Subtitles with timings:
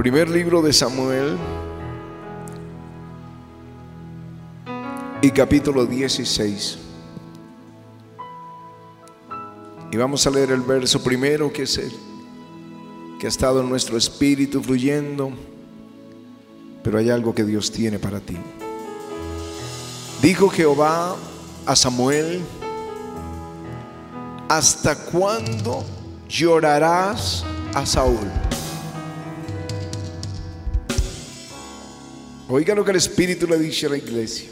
[0.00, 1.36] Primer libro de Samuel
[5.20, 6.78] y capítulo 16.
[9.92, 11.92] Y vamos a leer el verso primero que es el
[13.18, 15.32] que ha estado en nuestro espíritu fluyendo,
[16.82, 18.38] pero hay algo que Dios tiene para ti.
[20.22, 21.14] Dijo Jehová
[21.66, 22.40] a Samuel,
[24.48, 25.84] ¿hasta cuándo
[26.26, 28.39] llorarás a Saúl?
[32.52, 34.48] Oiga lo que el Espíritu le dice a la iglesia.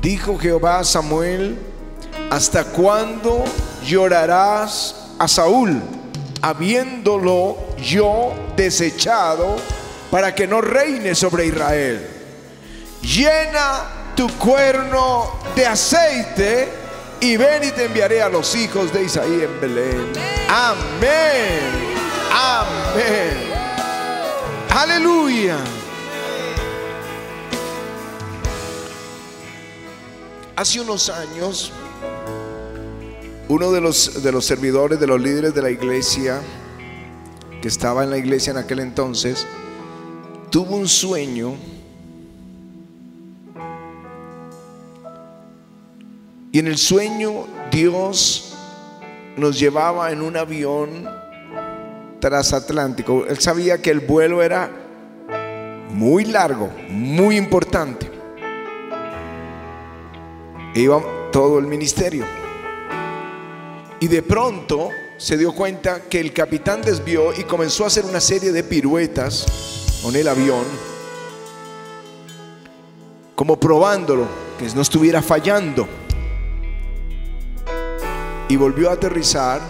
[0.00, 1.58] Dijo Jehová a Samuel,
[2.30, 3.42] ¿hasta cuándo
[3.84, 5.82] llorarás a Saúl,
[6.40, 9.56] habiéndolo yo desechado
[10.08, 12.06] para que no reine sobre Israel?
[13.02, 16.68] Llena tu cuerno de aceite
[17.18, 20.12] y ven y te enviaré a los hijos de Isaí en Belén.
[20.48, 21.60] Amén.
[22.32, 23.50] Amén.
[24.70, 25.58] Aleluya.
[30.54, 31.72] Hace unos años,
[33.48, 36.42] uno de los, de los servidores, de los líderes de la iglesia,
[37.62, 39.46] que estaba en la iglesia en aquel entonces,
[40.50, 41.54] tuvo un sueño
[46.52, 48.54] y en el sueño Dios
[49.38, 51.08] nos llevaba en un avión
[52.20, 53.24] transatlántico.
[53.26, 54.70] Él sabía que el vuelo era
[55.88, 58.11] muy largo, muy importante.
[60.74, 62.24] Iba todo el ministerio.
[64.00, 68.20] Y de pronto se dio cuenta que el capitán desvió y comenzó a hacer una
[68.20, 70.64] serie de piruetas con el avión,
[73.34, 74.26] como probándolo,
[74.58, 75.86] que no estuviera fallando.
[78.48, 79.60] Y volvió a aterrizar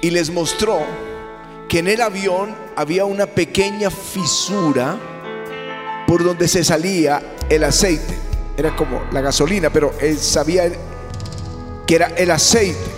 [0.00, 0.80] y les mostró
[1.68, 4.98] que en el avión había una pequeña fisura
[6.06, 8.27] por donde se salía el aceite.
[8.58, 10.68] Era como la gasolina, pero él sabía
[11.86, 12.90] que era el aceite,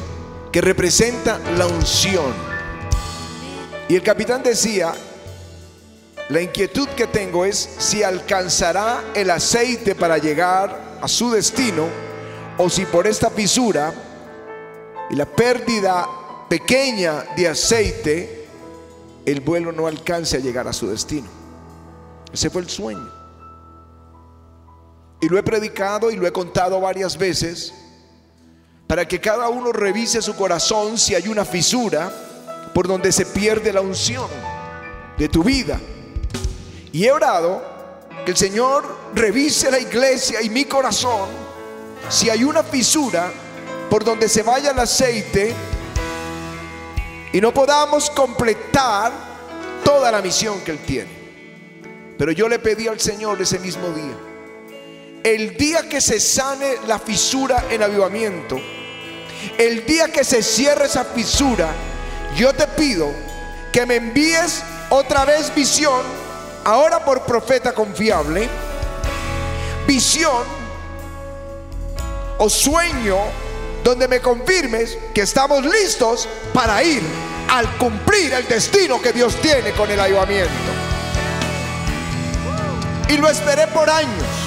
[0.51, 2.33] que representa la unción.
[3.87, 4.95] Y el capitán decía,
[6.31, 11.89] la inquietud que tengo es si alcanzará el aceite para llegar a su destino
[12.57, 13.93] o si por esta fisura
[15.11, 16.09] y la pérdida
[16.49, 18.47] pequeña de aceite,
[19.27, 21.29] el vuelo no alcance a llegar a su destino.
[22.33, 23.20] Ese fue el sueño.
[25.21, 27.75] Y lo he predicado y lo he contado varias veces
[28.87, 32.11] para que cada uno revise su corazón si hay una fisura
[32.75, 34.29] por donde se pierde la unción
[35.17, 35.79] de tu vida.
[36.93, 37.63] Y he orado
[38.25, 41.29] que el Señor revise la iglesia y mi corazón
[42.09, 43.31] si hay una fisura
[43.89, 45.55] por donde se vaya el aceite
[47.33, 49.13] y no podamos completar
[49.85, 51.11] toda la misión que Él tiene.
[52.19, 54.17] Pero yo le pedí al Señor ese mismo día,
[55.23, 58.61] el día que se sane la fisura en avivamiento,
[59.59, 61.69] el día que se cierre esa fisura,
[62.37, 63.11] yo te pido
[63.73, 66.03] que me envíes otra vez visión,
[66.65, 68.49] ahora por profeta confiable,
[69.87, 70.45] visión
[72.39, 73.19] o sueño
[73.85, 77.03] donde me confirmes que estamos listos para ir
[77.51, 80.51] al cumplir el destino que Dios tiene con el avivamiento.
[83.09, 84.40] Y lo esperé por años.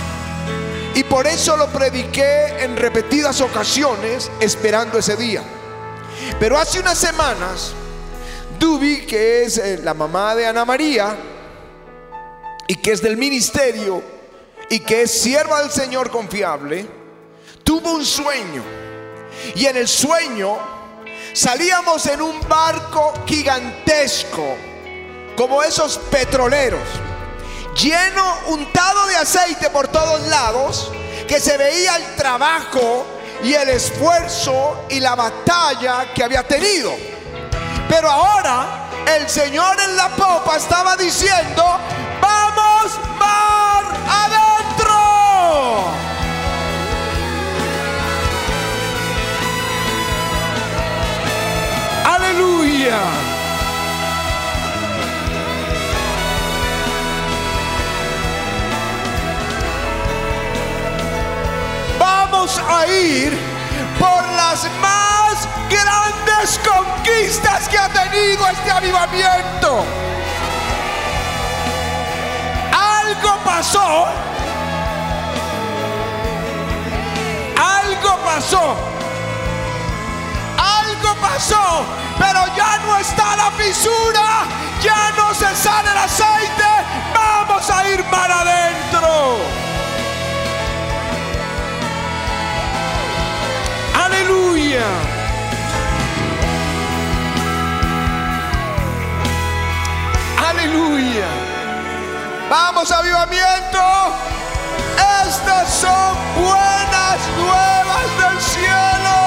[0.96, 5.44] Y por eso lo prediqué en repetidas ocasiones esperando ese día.
[6.40, 7.74] Pero hace unas semanas,
[8.60, 11.16] Dubi, que es eh, la mamá de Ana María,
[12.68, 14.04] y que es del ministerio,
[14.70, 16.86] y que es sierva del Señor confiable,
[17.64, 18.64] tuvo un sueño.
[19.56, 20.58] Y en el sueño
[21.34, 24.56] salíamos en un barco gigantesco,
[25.36, 26.88] como esos petroleros
[27.76, 30.92] lleno, untado de aceite por todos lados,
[31.28, 33.06] que se veía el trabajo
[33.44, 36.94] y el esfuerzo y la batalla que había tenido.
[37.90, 38.84] Pero ahora
[39.16, 41.64] el Señor en la popa estaba diciendo,
[42.22, 44.96] vamos mar adentro.
[52.06, 53.33] Aleluya.
[62.44, 63.32] Vamos a ir
[63.98, 69.86] por las más grandes conquistas que ha tenido este avivamiento.
[72.74, 74.08] Algo pasó.
[77.56, 78.76] Algo pasó.
[80.58, 81.86] Algo pasó
[82.20, 84.46] pero ya no está la fisura,
[84.82, 86.70] ya no se sale el aceite,
[87.16, 89.73] vamos a ir para adentro.
[94.74, 95.14] Aleluya.
[100.50, 101.28] Aleluya.
[102.50, 103.80] Vamos, avivamiento.
[105.28, 109.18] Estas son buenas nuevas del cielo.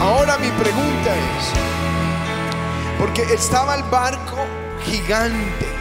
[0.00, 4.46] Ahora mi pregunta es, porque estaba el barco
[4.84, 5.73] gigante,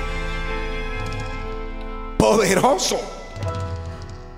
[2.23, 2.97] poderoso,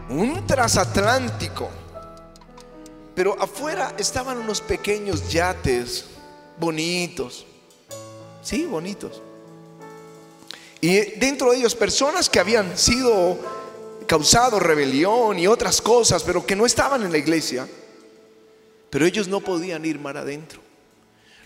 [0.10, 1.70] un transatlántico,
[3.14, 6.06] pero afuera estaban unos pequeños yates
[6.60, 7.46] bonitos,
[8.42, 9.22] sí, bonitos.
[10.82, 13.38] Y dentro de ellos personas que habían sido
[14.08, 17.68] causado rebelión y otras cosas, pero que no estaban en la iglesia.
[18.90, 20.60] Pero ellos no podían ir mar adentro.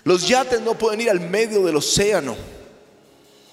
[0.05, 2.37] Los yates no pueden ir al medio del océano.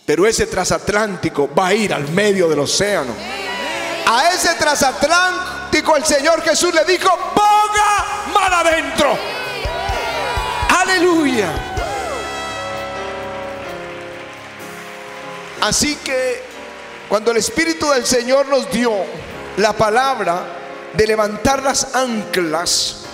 [0.07, 3.13] Pero ese transatlántico va a ir al medio del océano.
[4.07, 9.19] A ese transatlántico el Señor Jesús le dijo, ponga mar adentro.
[10.81, 11.49] Aleluya.
[15.63, 16.43] Así que
[17.09, 18.93] cuando el Espíritu del Señor nos dio
[19.57, 20.45] la palabra
[20.95, 23.07] de levantar las anclas,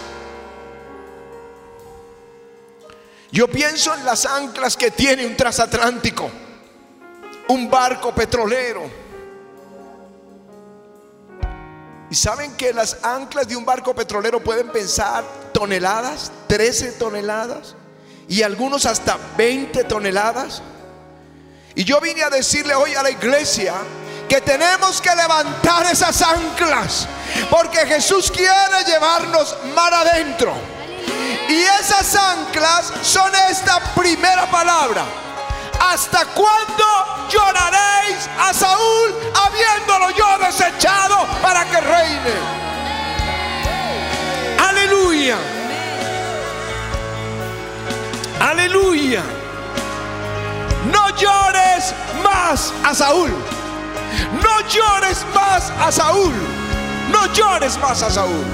[3.33, 6.31] Yo pienso en las anclas que tiene un transatlántico,
[7.53, 8.91] un barco petrolero.
[12.11, 17.75] Y saben que las anclas de un barco petrolero pueden pensar toneladas, 13 toneladas
[18.29, 20.63] y algunos hasta 20 toneladas.
[21.75, 23.75] Y yo vine a decirle hoy a la iglesia
[24.29, 27.07] que tenemos que levantar esas anclas
[27.51, 30.55] porque Jesús quiere llevarnos mar adentro.
[31.49, 35.05] Y esas anclas son esta primera palabra.
[35.81, 36.85] ¿Hasta cuándo
[37.29, 42.33] lloraréis a Saúl habiéndolo yo desechado para que reine?
[44.59, 45.37] Aleluya.
[48.41, 49.23] Aleluya.
[50.91, 53.31] No llores más a Saúl.
[54.43, 56.35] No llores más a Saúl.
[57.11, 58.45] No llores más a Saúl.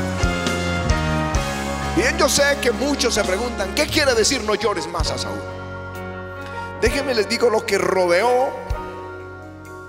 [1.97, 5.48] Bien, yo sé que muchos se preguntan, ¿qué quiere decir no llores más a Saúl?
[6.81, 8.49] Déjenme les digo lo que rodeó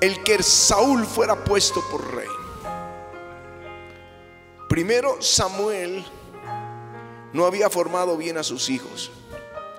[0.01, 2.27] el que Saúl fuera puesto por rey.
[4.67, 6.05] Primero, Samuel
[7.33, 9.11] no había formado bien a sus hijos.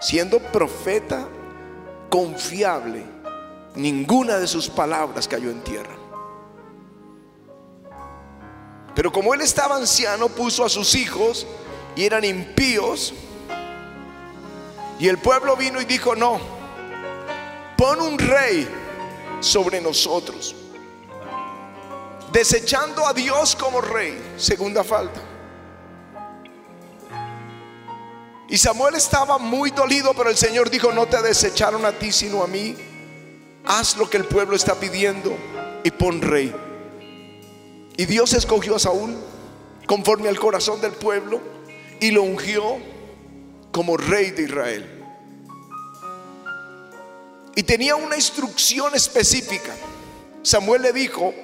[0.01, 1.29] Siendo profeta
[2.09, 3.05] confiable,
[3.75, 5.97] ninguna de sus palabras cayó en tierra.
[8.95, 11.47] Pero como él estaba anciano, puso a sus hijos
[11.97, 13.15] y eran impíos.
[14.99, 16.60] Y el pueblo vino y dijo, no,
[17.81, 18.69] pon un rey
[19.41, 20.55] sobre nosotros.
[22.31, 25.23] Desechando a Dios como rey, segunda falta.
[28.51, 32.43] Y Samuel estaba muy dolido, pero el Señor dijo, no te desecharon a ti, sino
[32.43, 32.77] a mí.
[33.65, 35.35] Haz lo que el pueblo está pidiendo
[35.83, 36.55] y pon rey.
[37.97, 39.17] Y Dios escogió a Saúl
[39.87, 41.41] conforme al corazón del pueblo
[41.99, 42.77] y lo ungió
[43.73, 45.00] como rey de Israel.
[47.61, 49.75] Y tenía una instrucción específica.
[50.43, 51.35] Samuel le dijo,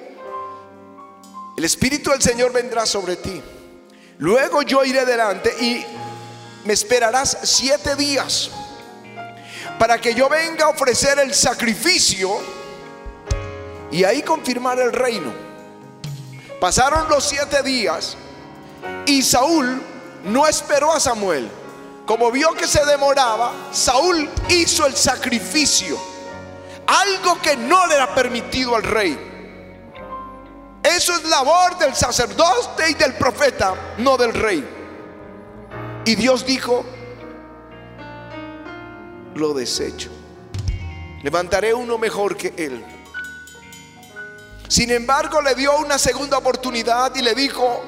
[1.55, 3.39] el Espíritu del Señor vendrá sobre ti.
[4.17, 5.85] Luego yo iré delante y
[6.65, 8.49] me esperarás siete días
[9.77, 12.31] para que yo venga a ofrecer el sacrificio
[13.91, 15.31] y ahí confirmar el reino.
[16.59, 18.17] Pasaron los siete días
[19.05, 19.83] y Saúl
[20.23, 21.47] no esperó a Samuel.
[22.07, 25.99] Como vio que se demoraba, Saúl hizo el sacrificio.
[26.87, 29.19] Algo que no le era permitido al rey.
[30.81, 34.65] Eso es labor del sacerdote y del profeta, no del rey.
[36.05, 36.85] Y Dios dijo,
[39.35, 40.09] lo desecho.
[41.23, 42.85] Levantaré uno mejor que él.
[44.69, 47.83] Sin embargo, le dio una segunda oportunidad y le dijo,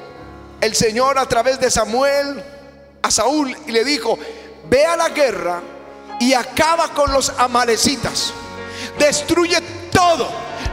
[0.60, 2.59] el Señor a través de Samuel
[3.02, 4.18] a Saúl y le dijo,
[4.68, 5.60] ve a la guerra
[6.20, 8.32] y acaba con los amalecitas.
[8.98, 10.28] Destruye todo.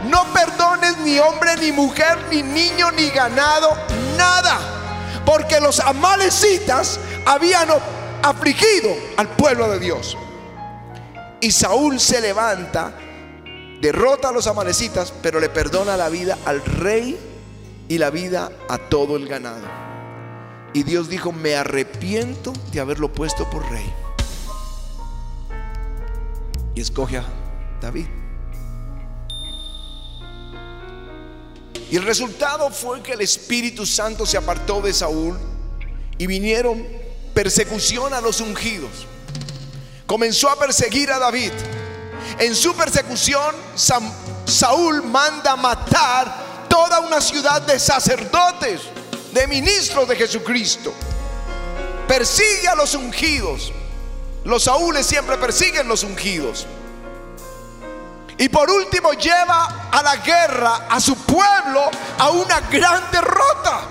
[0.10, 3.76] No perdones ni hombre, ni mujer, ni niño, ni ganado,
[4.16, 4.60] nada.
[5.26, 7.70] Porque los amalecitas habían
[8.22, 10.18] afligido al pueblo de Dios.
[11.42, 12.94] Y Saúl se levanta,
[13.82, 17.18] derrota a los amalecitas, pero le perdona la vida al rey
[17.88, 19.87] y la vida a todo el ganado.
[20.78, 23.92] Y Dios dijo, me arrepiento de haberlo puesto por rey.
[26.76, 27.26] Y escoge a
[27.82, 28.06] David.
[31.90, 35.40] Y el resultado fue que el Espíritu Santo se apartó de Saúl
[36.20, 36.86] y vinieron
[37.34, 39.08] persecución a los ungidos.
[40.06, 41.54] Comenzó a perseguir a David.
[42.38, 43.56] En su persecución,
[44.46, 48.82] Saúl manda matar toda una ciudad de sacerdotes,
[49.38, 50.92] de ministros de Jesucristo.
[52.08, 53.72] Persigue a los ungidos.
[54.44, 56.66] Los Saúles siempre persiguen los ungidos.
[58.40, 63.82] Y por último lleva a la guerra a su pueblo a una gran derrota.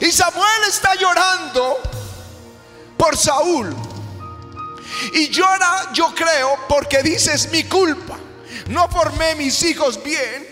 [0.00, 1.78] Y Samuel está llorando
[2.96, 3.74] por Saúl.
[5.14, 8.18] Y llora, yo creo, porque dice es mi culpa.
[8.68, 10.48] No formé mis hijos bien.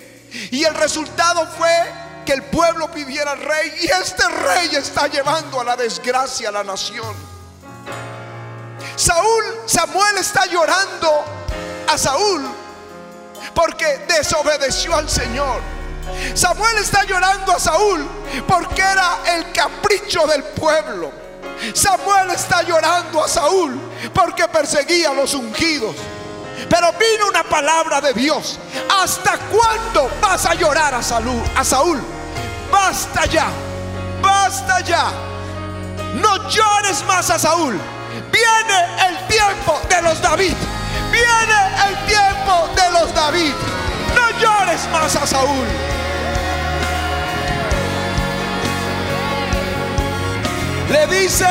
[0.51, 3.75] Y el resultado fue que el pueblo pidiera rey.
[3.83, 7.13] Y este rey está llevando a la desgracia a la nación.
[8.95, 11.25] Saúl, Samuel está llorando
[11.89, 12.43] a Saúl
[13.53, 15.61] porque desobedeció al Señor.
[16.35, 18.09] Samuel está llorando a Saúl
[18.47, 21.11] porque era el capricho del pueblo.
[21.75, 23.77] Samuel está llorando a Saúl
[24.15, 25.97] porque perseguía a los ungidos.
[26.69, 28.61] Pero vino una palabra de Dios.
[29.03, 32.01] ¿Hasta cuándo vas a llorar a, Saúl?
[32.71, 33.49] Basta ya.
[34.23, 35.13] Basta ya.
[36.15, 37.79] No llores más a Saúl.
[38.33, 40.55] Viene el tiempo de los David.
[41.11, 41.59] Viene
[41.89, 43.53] el tiempo de los David.
[44.15, 45.67] No llores más a Saúl.
[50.91, 51.47] Le dice,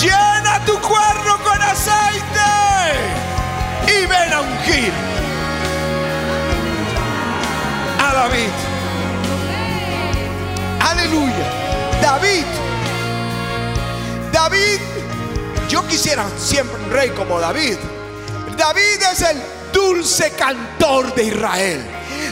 [0.00, 2.26] llena tu cuerno con aceite
[3.86, 4.92] y ven a ungir
[8.00, 8.75] a David.
[10.90, 12.00] Aleluya.
[12.00, 12.44] David.
[14.32, 14.80] David
[15.68, 17.76] yo quisiera siempre un rey como David.
[18.56, 21.84] David es el dulce cantor de Israel.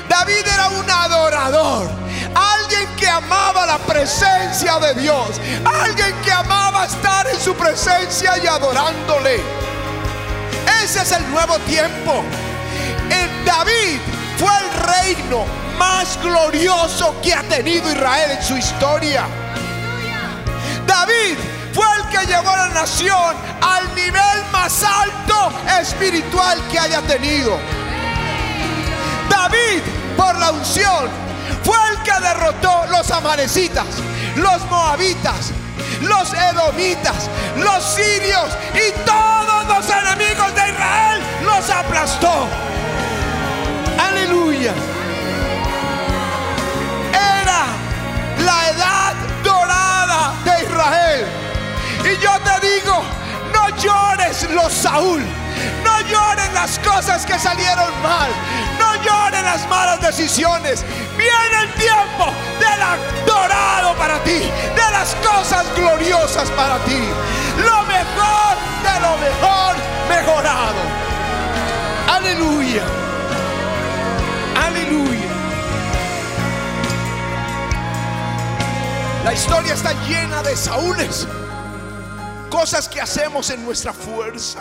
[0.08, 1.90] David era un adorador.
[2.34, 5.40] Alguien que amaba la presencia de Dios.
[5.64, 9.40] Alguien que amaba estar en su presencia y adorándole.
[10.84, 12.23] Ese es el nuevo tiempo.
[13.11, 15.45] El David fue el reino
[15.79, 19.26] más glorioso que ha tenido Israel en su historia.
[20.87, 21.37] David
[21.73, 27.59] fue el que llevó a la nación al nivel más alto espiritual que haya tenido.
[29.29, 29.83] David,
[30.17, 31.09] por la unción,
[31.62, 33.87] fue el que derrotó los amanecitas,
[34.37, 35.50] los moabitas,
[36.03, 42.47] los edomitas, los sirios y todos los enemigos de Israel los aplastó.
[43.98, 44.72] Aleluya.
[47.12, 47.66] Era
[48.44, 51.26] la edad dorada de Israel.
[52.04, 53.02] Y yo te digo,
[53.52, 55.22] no llores los Saúl.
[55.84, 58.30] No llores las cosas que salieron mal.
[58.78, 60.84] No llores las malas decisiones.
[61.16, 64.40] Viene el tiempo del dorado para ti.
[64.40, 67.02] De las cosas gloriosas para ti.
[67.58, 69.76] Lo mejor de lo mejor
[70.08, 70.82] mejorado.
[72.08, 73.03] Aleluya.
[74.85, 75.31] Aleluya.
[79.25, 81.26] La historia está llena de Saúles
[82.50, 84.61] cosas que hacemos en nuestra fuerza.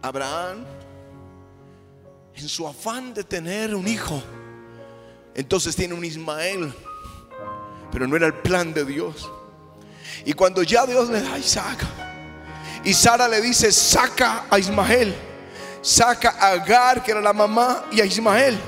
[0.00, 0.64] Abraham,
[2.34, 4.22] en su afán de tener un hijo,
[5.34, 6.72] entonces tiene un Ismael,
[7.90, 9.30] pero no era el plan de Dios.
[10.24, 11.84] Y cuando ya Dios le da a Isaac,
[12.84, 15.14] y Sara le dice, saca a Ismael,
[15.86, 18.58] saca a Agar, que era la mamá, y a Ismael.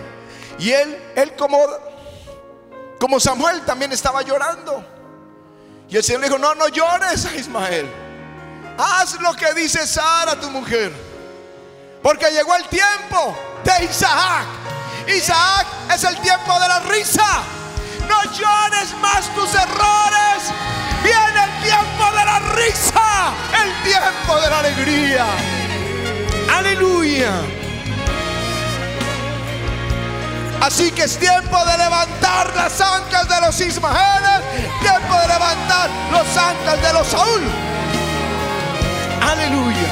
[0.58, 1.58] Y él, él como,
[3.00, 4.84] como Samuel también estaba llorando.
[5.88, 7.88] Y el Señor le dijo, no, no llores a Ismael.
[8.78, 10.92] Haz lo que dice Sara, tu mujer.
[12.02, 14.46] Porque llegó el tiempo de Isaac.
[15.08, 17.42] Isaac es el tiempo de la risa.
[18.06, 20.52] No llores más tus errores.
[21.02, 23.32] Viene el tiempo de la risa.
[23.64, 25.57] El tiempo de la alegría.
[26.58, 27.30] Aleluya.
[30.60, 34.40] Así que es tiempo de levantar las ancas de los Ismaeles,
[34.80, 37.42] tiempo de levantar los ancas de los Saúl.
[39.22, 39.88] Aleluya.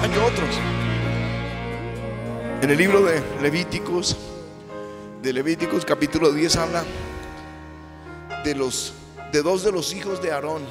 [0.00, 0.56] Hay otros.
[2.62, 4.16] En el libro de Levíticos,
[5.22, 6.84] de Levíticos capítulo 10 habla
[8.44, 8.94] de los
[9.32, 10.62] de dos de los hijos de Aarón,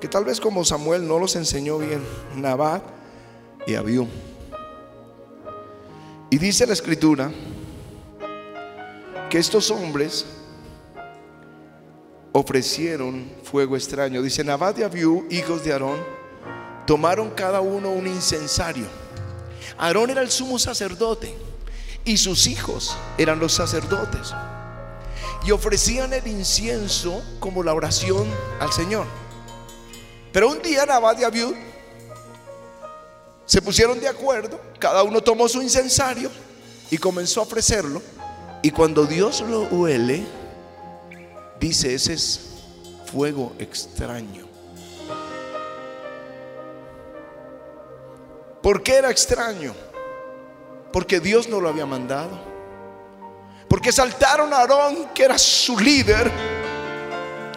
[0.00, 2.02] que tal vez como Samuel no los enseñó bien,
[2.36, 2.82] Nabat
[3.66, 4.08] y Abiú.
[6.30, 7.30] Y dice la escritura
[9.30, 10.26] que estos hombres
[12.32, 14.22] ofrecieron fuego extraño.
[14.22, 15.98] Dice Nabad y Abiú, hijos de Aarón,
[16.86, 18.86] tomaron cada uno un incensario.
[19.76, 21.34] Aarón era el sumo sacerdote
[22.04, 24.34] y sus hijos eran los sacerdotes.
[25.44, 28.26] Y ofrecían el incienso como la oración
[28.60, 29.06] al Señor.
[30.32, 31.54] Pero un día Nabad y Abiú
[33.46, 36.30] se pusieron de acuerdo, cada uno tomó su incensario
[36.90, 38.02] y comenzó a ofrecerlo.
[38.62, 40.26] Y cuando Dios lo huele,
[41.58, 42.40] dice, ese es
[43.10, 44.46] fuego extraño.
[48.62, 49.74] ¿Por qué era extraño?
[50.92, 52.38] Porque Dios no lo había mandado.
[53.68, 56.30] Porque saltaron a Aarón, que era su líder,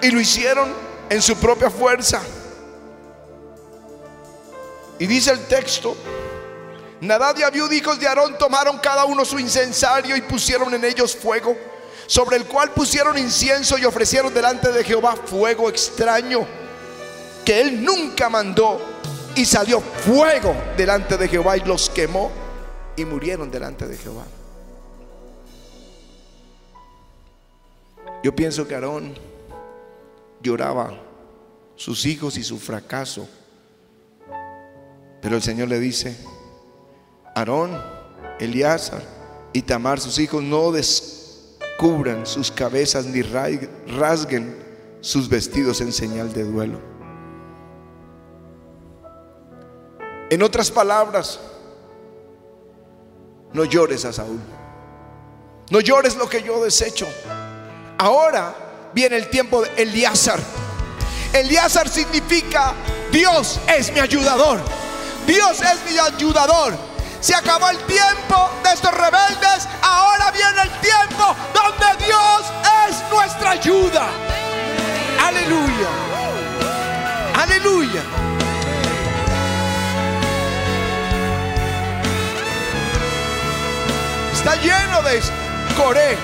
[0.02, 0.72] y lo hicieron
[1.10, 2.22] en su propia fuerza.
[5.02, 5.98] Y dice el texto,
[7.00, 11.16] Nadad y Abiud, hijos de Aarón, tomaron cada uno su incensario y pusieron en ellos
[11.16, 11.58] fuego,
[12.06, 16.46] sobre el cual pusieron incienso y ofrecieron delante de Jehová fuego extraño,
[17.44, 18.80] que él nunca mandó,
[19.34, 22.32] y salió fuego delante de Jehová y los quemó
[22.96, 24.26] y murieron delante de Jehová.
[28.24, 29.18] Yo pienso que Aarón
[30.44, 30.94] lloraba
[31.76, 33.28] sus hijos y su fracaso
[35.22, 36.18] pero el Señor le dice,
[37.36, 37.80] Aarón,
[38.40, 39.02] Elíasar
[39.54, 44.56] y Tamar, sus hijos, no descubran sus cabezas ni rasguen
[45.02, 46.80] sus vestidos en señal de duelo.
[50.30, 51.40] En otras palabras,
[53.54, 54.40] no llores a Saúl.
[55.70, 57.08] No llores lo que yo desecho.
[57.98, 58.56] Ahora
[58.94, 60.40] viene el tiempo de Elíasar.
[61.34, 62.74] Elíasar significa
[63.12, 64.60] Dios es mi ayudador.
[65.32, 66.78] Dios es mi ayudador.
[67.22, 69.66] Se acabó el tiempo de estos rebeldes.
[69.82, 72.42] Ahora viene el tiempo donde Dios
[72.90, 74.10] es nuestra ayuda.
[75.26, 75.88] Aleluya.
[77.34, 78.02] Aleluya.
[84.34, 85.22] Está lleno de
[85.78, 86.18] Coré,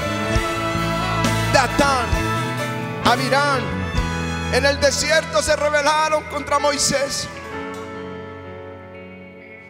[1.53, 2.07] Datán,
[3.05, 3.61] Amirán.
[4.51, 7.29] En el desierto se rebelaron contra Moisés.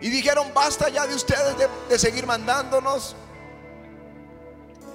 [0.01, 1.55] Y dijeron, basta ya de ustedes
[1.89, 3.15] de, seguir mandándonos.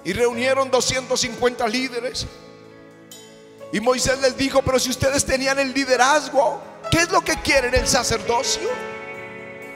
[0.04, 2.26] Y reunieron 250 líderes.
[3.72, 7.74] Y Moisés les dijo, pero si ustedes tenían el liderazgo, ¿qué es lo que quieren?
[7.74, 8.68] ¿El sacerdocio?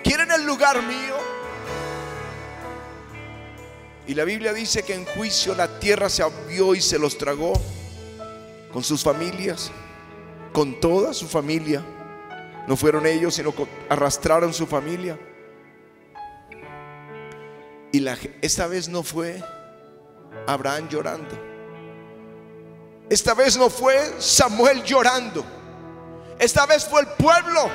[0.04, 1.16] ¿Quieren el lugar mío?
[4.06, 7.52] Y la Biblia dice que en juicio la tierra se abrió y se los tragó
[8.72, 9.72] con sus familias,
[10.52, 11.82] con toda su familia.
[12.66, 13.54] No fueron ellos, sino
[13.88, 15.18] arrastraron su familia.
[17.92, 19.42] Y la, esta vez no fue
[20.46, 21.38] Abraham llorando.
[23.08, 25.44] Esta vez no fue Samuel llorando.
[26.38, 27.70] Esta vez fue el pueblo.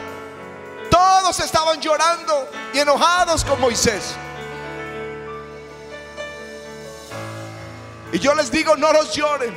[0.89, 4.15] Todos estaban llorando y enojados con Moisés.
[8.11, 9.55] Y yo les digo, no los lloren,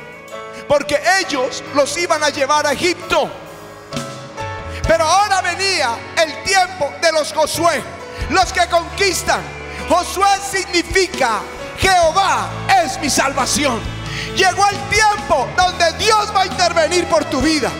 [0.67, 3.29] porque ellos los iban a llevar a Egipto.
[4.87, 7.83] Pero ahora venía el tiempo de los Josué,
[8.29, 9.41] los que conquistan.
[9.89, 11.41] Josué significa
[11.79, 12.49] Jehová
[12.83, 13.79] es mi salvación.
[14.35, 17.71] Llegó el tiempo donde Dios va a intervenir por tu vida.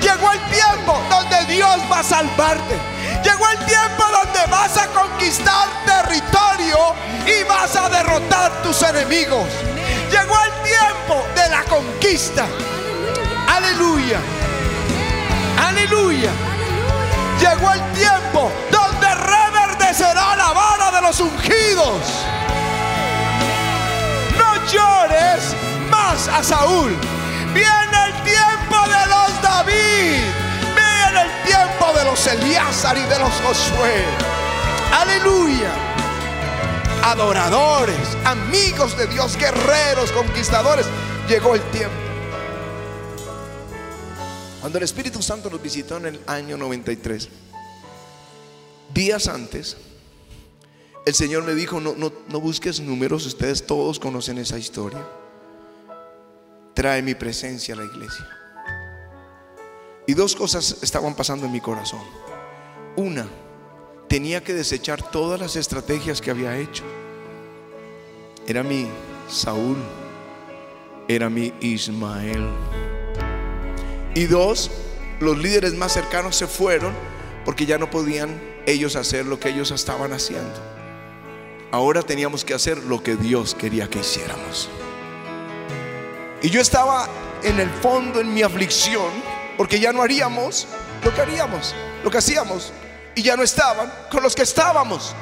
[0.00, 2.78] Llegó el tiempo donde Dios va a salvarte.
[3.22, 6.94] Llegó el tiempo donde vas a conquistar territorio
[7.26, 9.46] y vas a derrotar tus enemigos.
[10.10, 12.46] Llegó el tiempo de la conquista.
[13.48, 14.20] Aleluya.
[15.86, 16.30] Aleluya.
[17.38, 22.00] Llegó el tiempo donde reverdecerá la vara de los ungidos.
[24.36, 25.54] No llores
[25.88, 26.92] más a Saúl.
[27.54, 30.22] Viene el tiempo de los David.
[30.74, 34.04] Viene el tiempo de los Elíasar y de los Josué.
[34.92, 35.70] Aleluya.
[37.04, 40.86] Adoradores, amigos de Dios, guerreros, conquistadores.
[41.28, 42.05] Llegó el tiempo.
[44.66, 47.28] Cuando el Espíritu Santo nos visitó en el año 93,
[48.92, 49.76] días antes,
[51.06, 55.06] el Señor me dijo, no, no, no busques números, ustedes todos conocen esa historia.
[56.74, 58.28] Trae mi presencia a la iglesia.
[60.04, 62.02] Y dos cosas estaban pasando en mi corazón.
[62.96, 63.28] Una,
[64.08, 66.82] tenía que desechar todas las estrategias que había hecho.
[68.48, 68.88] Era mi
[69.28, 69.76] Saúl,
[71.06, 72.48] era mi Ismael.
[74.16, 74.70] Y dos,
[75.20, 76.94] los líderes más cercanos se fueron
[77.44, 80.54] porque ya no podían ellos hacer lo que ellos estaban haciendo.
[81.70, 84.70] Ahora teníamos que hacer lo que Dios quería que hiciéramos.
[86.40, 87.10] Y yo estaba
[87.42, 89.10] en el fondo en mi aflicción
[89.58, 90.66] porque ya no haríamos
[91.04, 92.72] lo que haríamos, lo que hacíamos.
[93.14, 95.14] Y ya no estaban con los que estábamos.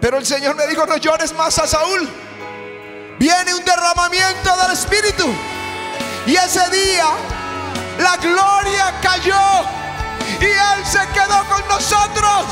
[0.00, 2.08] Pero el Señor me dijo, no llores más a Saúl.
[3.18, 5.26] Viene un derramamiento del Espíritu.
[6.26, 7.39] Y ese día
[8.00, 9.64] la gloria cayó
[10.40, 12.46] y Él se quedó con nosotros.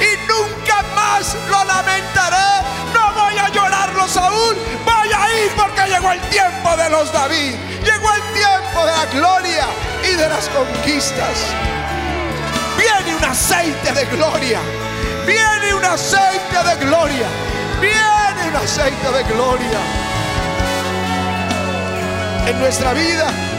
[0.00, 2.66] Y nunca más lo lamentaré.
[2.94, 4.56] No voy a llorarlo, Saúl.
[4.84, 7.54] Voy a ir porque llegó el tiempo de los David.
[7.84, 9.66] Llegó el tiempo de la gloria
[10.02, 11.38] y de las conquistas.
[12.78, 14.60] Viene un aceite de gloria.
[15.26, 17.26] Viene un aceite de gloria.
[17.80, 19.80] Viene un aceite de gloria.
[22.46, 23.49] En nuestra vida.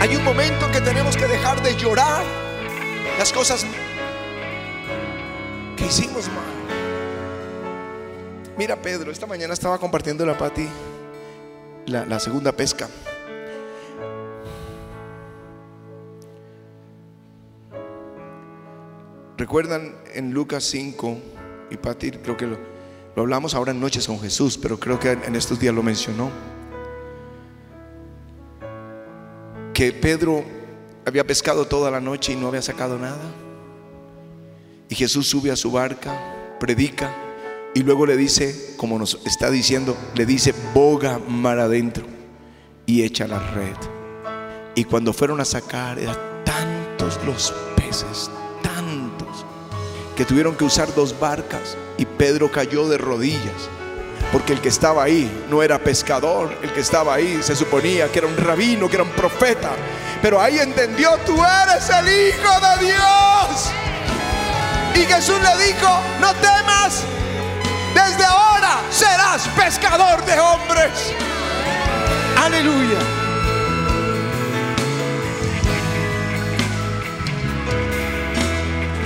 [0.00, 2.24] Hay un momento en que tenemos que dejar de llorar
[3.18, 3.66] las cosas
[5.76, 6.44] que hicimos mal.
[8.56, 10.66] Mira Pedro, esta mañana estaba compartiendo la Pati
[11.84, 12.88] la, la segunda pesca.
[19.36, 21.18] Recuerdan en Lucas 5,
[21.70, 22.58] y Pati creo que lo,
[23.16, 26.30] lo hablamos ahora en Noches con Jesús, pero creo que en estos días lo mencionó.
[29.80, 30.44] Que Pedro
[31.06, 33.32] había pescado toda la noche y no había sacado nada.
[34.90, 37.16] Y Jesús sube a su barca, predica
[37.74, 42.04] y luego le dice, como nos está diciendo, le dice, boga mar adentro
[42.84, 43.74] y echa la red.
[44.74, 48.30] Y cuando fueron a sacar, eran tantos los peces,
[48.62, 49.46] tantos,
[50.14, 53.70] que tuvieron que usar dos barcas y Pedro cayó de rodillas.
[54.32, 58.20] Porque el que estaba ahí no era pescador, el que estaba ahí se suponía que
[58.20, 59.70] era un rabino, que era un profeta.
[60.22, 63.72] Pero ahí entendió, tú eres el Hijo de Dios.
[64.94, 65.88] Y Jesús le dijo,
[66.20, 67.02] no temas,
[67.94, 71.14] desde ahora serás pescador de hombres.
[72.36, 72.98] Aleluya.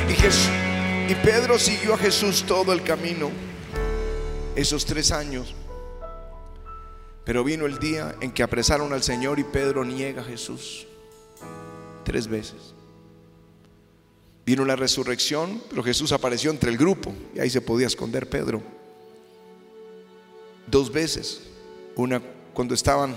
[0.09, 0.51] Y, Jesús,
[1.09, 3.31] y Pedro siguió a Jesús todo el camino,
[4.57, 5.55] esos tres años.
[7.25, 10.87] Pero vino el día en que apresaron al Señor y Pedro niega a Jesús
[12.05, 12.75] tres veces.
[14.47, 18.62] Vino la resurrección, pero Jesús apareció entre el grupo y ahí se podía esconder Pedro.
[20.67, 21.43] Dos veces,
[21.97, 22.21] una
[22.53, 23.17] cuando estaban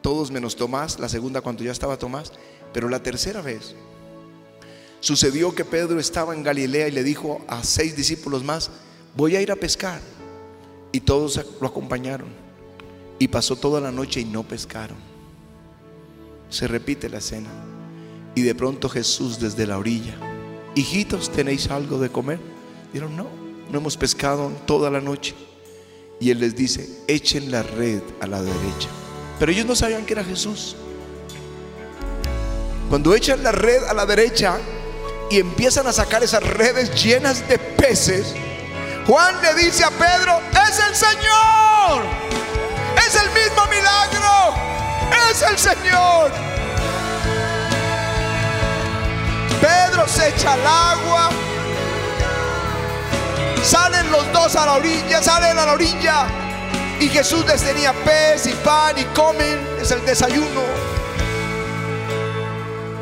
[0.00, 2.32] todos menos Tomás, la segunda cuando ya estaba Tomás,
[2.72, 3.74] pero la tercera vez
[5.00, 8.70] sucedió que Pedro estaba en Galilea y le dijo a seis discípulos más,
[9.14, 10.00] voy a ir a pescar.
[10.96, 12.28] Y todos lo acompañaron.
[13.18, 14.96] Y pasó toda la noche y no pescaron.
[16.48, 17.50] Se repite la escena.
[18.34, 20.14] Y de pronto Jesús desde la orilla,
[20.74, 22.38] hijitos, ¿tenéis algo de comer?
[22.94, 23.26] Dijeron, no,
[23.70, 25.34] no hemos pescado toda la noche.
[26.18, 28.88] Y él les dice, echen la red a la derecha.
[29.38, 30.76] Pero ellos no sabían que era Jesús.
[32.88, 34.56] Cuando echan la red a la derecha
[35.30, 38.34] y empiezan a sacar esas redes llenas de peces,
[39.06, 42.02] Juan le dice a Pedro, es el Señor.
[43.06, 44.54] Es el mismo milagro.
[45.30, 46.32] Es el Señor.
[49.60, 51.30] Pedro se echa al agua.
[53.62, 56.26] Salen los dos a la orilla, salen a la orilla.
[56.98, 59.68] Y Jesús les tenía pez y pan y comen.
[59.80, 60.62] Es el desayuno.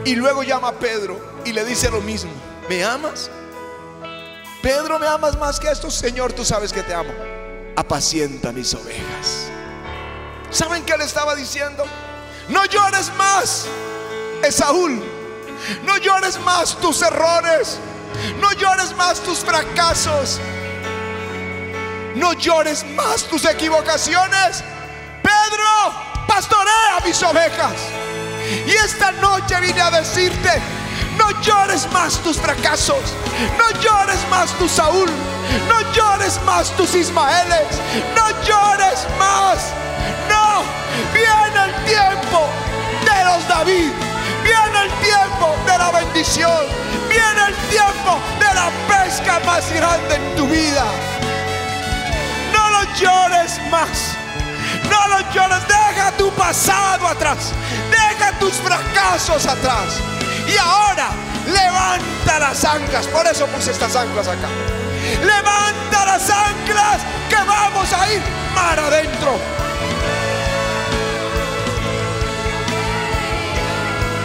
[0.05, 2.31] Y luego llama a Pedro y le dice lo mismo.
[2.69, 3.31] ¿Me amas?
[4.65, 5.91] Pedro, ¿me amas más que esto?
[5.91, 7.13] Señor, tú sabes que te amo.
[7.77, 9.51] Apacienta mis ovejas.
[10.49, 11.85] ¿Saben qué le estaba diciendo?
[12.49, 13.67] No llores más,
[14.43, 15.05] Esaúl.
[15.85, 17.79] No llores más tus errores.
[18.41, 20.41] No llores más tus fracasos.
[22.15, 24.65] No llores más tus equivocaciones.
[25.23, 27.75] Pedro, pastorea mis ovejas.
[28.67, 30.63] Y esta noche vine a decirte,
[31.19, 33.15] no llores más tus fracasos.
[33.59, 35.11] No llores más tu Saúl.
[35.69, 37.81] No llores más tus Ismaeles.
[38.15, 39.73] No llores más.
[40.29, 40.63] No.
[41.13, 42.49] Viene el tiempo
[43.05, 43.91] de los David.
[44.43, 46.67] Viene el tiempo de la bendición.
[47.09, 50.85] Viene el tiempo de la pesca más grande en tu vida.
[52.53, 54.17] No lo llores más.
[54.91, 55.67] No lo llores.
[55.69, 57.53] Deja tu pasado atrás.
[57.91, 60.14] Deja tus fracasos atrás.
[60.47, 61.11] Y ahora
[61.47, 63.07] levanta las anclas.
[63.07, 64.49] Por eso puse estas anclas acá.
[65.21, 68.23] Levanta las anclas que vamos a ir
[68.55, 69.39] mar adentro.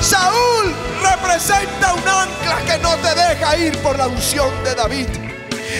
[0.01, 5.08] Saúl representa un ancla que no te deja ir por la unción de David.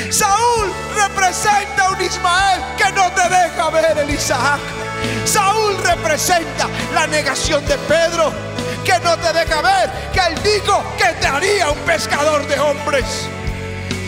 [0.10, 4.60] Saúl representa un Ismael que no te deja ver el Isaac.
[5.26, 8.32] Saúl representa la negación de Pedro
[8.84, 13.28] que no te deja ver que él dijo que te haría un pescador de hombres.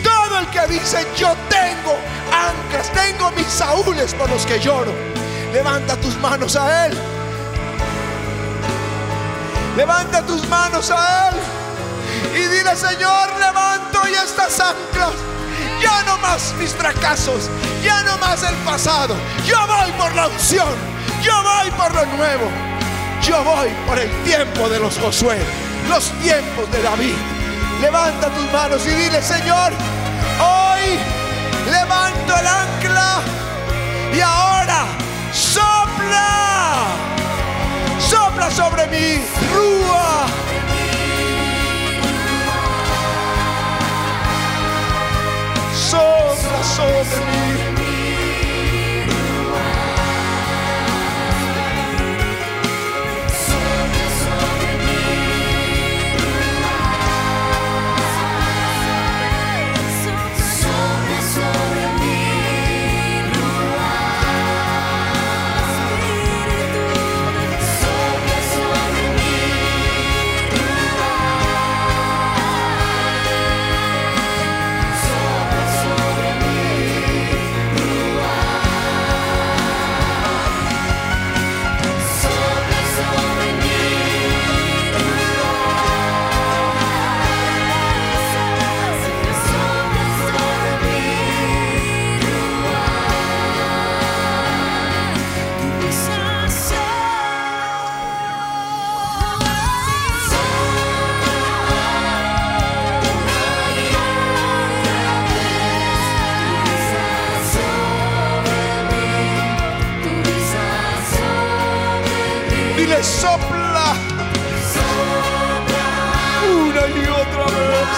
[0.02, 1.96] Todo el que dice yo tengo
[2.32, 4.92] anclas, tengo mis saúles por los que lloro.
[5.52, 6.98] Levanta tus manos a él.
[9.76, 11.36] Levanta tus manos a él
[12.34, 15.12] y dile, Señor, levanto y estas anclas.
[15.80, 17.48] Ya no más mis fracasos,
[17.82, 19.16] ya no más el pasado.
[19.44, 20.74] Yo voy por la unción,
[21.22, 22.71] yo voy por lo nuevo.
[23.22, 25.38] Yo voy por el tiempo de los Josué,
[25.88, 27.14] los tiempos de David.
[27.80, 29.72] Levanta tus manos y dile, Señor,
[30.40, 30.98] hoy
[31.70, 33.20] levanto el ancla
[34.12, 34.86] y ahora
[35.32, 36.84] sopla,
[38.00, 40.26] sopla sobre mí, rúa.
[46.74, 47.51] Sobre mí.
[113.22, 113.88] Sopla.
[116.44, 117.88] Una y otra vez.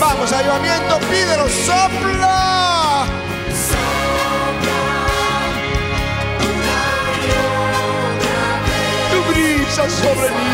[0.00, 3.06] Vamos, avivamiento, pídelo, sopla.
[9.10, 10.53] Tu brisa sobre mí.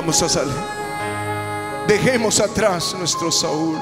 [0.00, 0.54] Vamos a salir.
[1.86, 3.78] Dejemos atrás nuestro Saúl.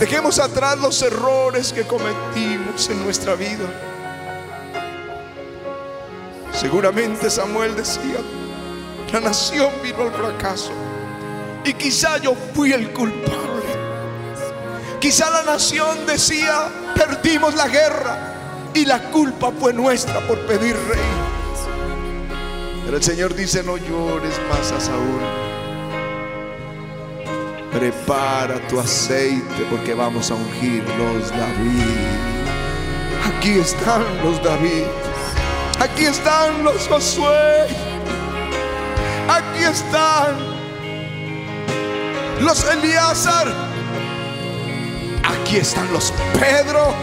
[0.00, 3.64] Dejemos atrás los errores que cometimos en nuestra vida.
[6.52, 8.16] Seguramente Samuel decía,
[9.12, 10.72] la nación vino al fracaso.
[11.64, 13.62] Y quizá yo fui el culpable.
[14.98, 18.72] Quizá la nación decía, perdimos la guerra.
[18.74, 21.35] Y la culpa fue nuestra por pedir rey.
[22.86, 25.20] Pero el Señor dice, no llores más a Saúl.
[27.72, 32.46] Prepara tu aceite porque vamos a ungir los David.
[33.26, 34.84] Aquí están los David.
[35.80, 37.66] Aquí están los Josué.
[39.28, 40.36] Aquí están
[42.40, 43.48] los Elíasar.
[45.24, 46.94] Aquí están los Pedro.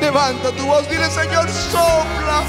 [0.00, 2.44] Levanta tu voz, dile Señor, sopla.